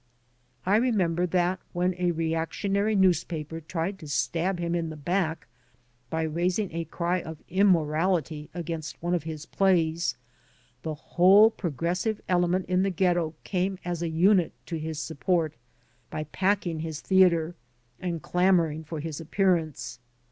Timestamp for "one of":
9.03-9.25